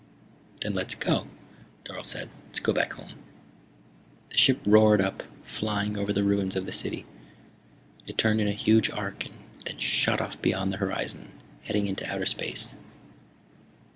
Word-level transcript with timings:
"Then 0.61 0.73
let's 0.73 0.95
go," 0.95 1.27
Dorle 1.83 2.03
said. 2.03 2.29
"Let's 2.47 2.59
go 2.59 2.73
back 2.73 2.93
home." 2.93 3.19
The 4.31 4.37
ship 4.37 4.57
roared 4.65 4.99
up, 4.99 5.21
flying 5.43 5.95
over 5.95 6.11
the 6.11 6.23
ruins 6.23 6.55
of 6.55 6.65
the 6.65 6.73
city. 6.73 7.05
It 8.07 8.17
turned 8.17 8.41
in 8.41 8.47
a 8.47 8.51
huge 8.53 8.89
arc 8.89 9.25
and 9.27 9.35
then 9.67 9.77
shot 9.77 10.19
off 10.19 10.41
beyond 10.41 10.73
the 10.73 10.77
horizon, 10.77 11.31
heading 11.65 11.85
into 11.85 12.09
outer 12.11 12.25
space. 12.25 12.73